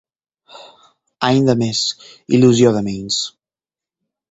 [1.27, 1.83] Any de més,
[2.39, 3.21] il·lusió de menys.